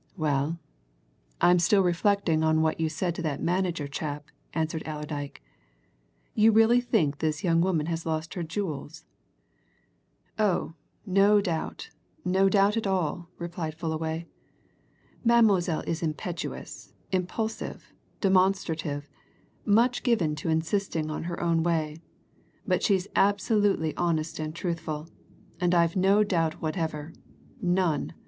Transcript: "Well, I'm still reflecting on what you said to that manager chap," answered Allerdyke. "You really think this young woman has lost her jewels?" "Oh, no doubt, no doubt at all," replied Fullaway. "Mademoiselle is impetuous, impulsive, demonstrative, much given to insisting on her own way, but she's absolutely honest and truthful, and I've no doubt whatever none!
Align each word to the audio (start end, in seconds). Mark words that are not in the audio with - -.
"Well, 0.17 0.57
I'm 1.41 1.59
still 1.59 1.83
reflecting 1.83 2.41
on 2.43 2.63
what 2.63 2.79
you 2.79 2.89
said 2.89 3.13
to 3.13 3.21
that 3.21 3.39
manager 3.39 3.87
chap," 3.87 4.31
answered 4.51 4.81
Allerdyke. 4.87 5.43
"You 6.33 6.51
really 6.51 6.81
think 6.81 7.19
this 7.19 7.43
young 7.43 7.61
woman 7.61 7.85
has 7.85 8.03
lost 8.03 8.33
her 8.33 8.41
jewels?" 8.41 9.05
"Oh, 10.39 10.73
no 11.05 11.39
doubt, 11.39 11.91
no 12.25 12.49
doubt 12.49 12.77
at 12.77 12.87
all," 12.87 13.29
replied 13.37 13.75
Fullaway. 13.75 14.25
"Mademoiselle 15.23 15.83
is 15.85 16.01
impetuous, 16.01 16.93
impulsive, 17.11 17.93
demonstrative, 18.21 19.07
much 19.67 20.01
given 20.01 20.33
to 20.37 20.49
insisting 20.49 21.11
on 21.11 21.25
her 21.25 21.39
own 21.39 21.61
way, 21.61 22.01
but 22.65 22.81
she's 22.81 23.07
absolutely 23.15 23.95
honest 23.97 24.39
and 24.39 24.55
truthful, 24.55 25.09
and 25.59 25.75
I've 25.75 25.95
no 25.95 26.23
doubt 26.23 26.59
whatever 26.59 27.13
none! 27.61 28.13